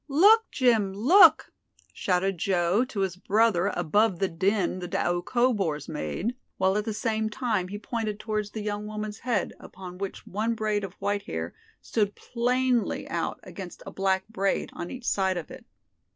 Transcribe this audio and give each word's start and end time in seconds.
"Look, 0.07 0.49
Jim, 0.49 0.93
look!" 0.95 1.53
shouted 1.93 2.39
Joe 2.39 2.83
to 2.85 3.01
his 3.01 3.15
brother 3.15 3.67
above 3.67 4.17
the 4.17 4.27
din 4.27 4.79
the 4.79 4.87
Doukhobors 4.87 5.87
made, 5.87 6.35
while 6.57 6.75
at 6.75 6.85
the 6.85 6.91
same 6.95 7.29
time 7.29 7.67
he 7.67 7.77
pointed 7.77 8.19
towards 8.19 8.49
the 8.49 8.63
young 8.63 8.87
woman's 8.87 9.19
head, 9.19 9.53
upon 9.59 9.99
which 9.99 10.25
one 10.25 10.55
braid 10.55 10.83
of 10.83 10.93
white 10.93 11.25
hair 11.27 11.53
stood 11.83 12.15
plainly 12.15 13.07
out 13.09 13.39
against 13.43 13.83
a 13.85 13.91
black 13.91 14.27
braid 14.27 14.71
on 14.73 14.89
each 14.89 15.05
side 15.05 15.37
of 15.37 15.51
it. 15.51 15.67